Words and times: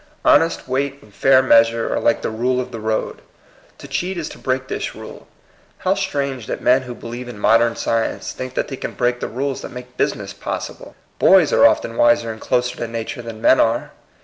Honest 0.25 0.67
weight 0.67 0.97
and 1.03 1.13
fair 1.13 1.43
measure 1.43 1.93
are 1.93 1.99
like 1.99 2.23
"the 2.23 2.31
rule 2.31 2.59
of 2.59 2.71
the 2.71 2.79
road." 2.79 3.21
To 3.77 3.87
cheat 3.87 4.17
is 4.17 4.29
to 4.29 4.39
break 4.39 4.67
this 4.67 4.95
rule. 4.95 5.27
How 5.77 5.93
strange 5.93 6.47
that 6.47 6.59
men 6.59 6.81
who 6.81 6.95
believe 6.95 7.27
in 7.27 7.37
modem 7.37 7.75
science 7.75 8.31
think 8.31 8.55
that 8.55 8.67
they 8.67 8.77
can 8.77 8.93
break 8.95 9.19
the 9.19 9.27
rules 9.27 9.61
that 9.61 9.69
make 9.69 9.97
business 9.97 10.33
possible! 10.33 10.95
Boys 11.19 11.53
are 11.53 11.67
often 11.67 11.97
wiser 11.97 12.31
and 12.31 12.41
closer 12.41 12.75
to 12.77 12.87
na 12.87 13.03
ture 13.05 13.21
than 13.21 13.43
men 13.43 13.59
are. 13.59 13.91